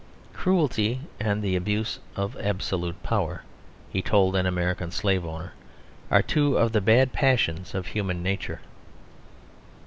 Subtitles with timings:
[0.33, 3.43] "Cruelty and the abuse of absolute power,"
[3.91, 5.53] he told an American slave owner,
[6.09, 8.61] "are two of the bad passions of human nature."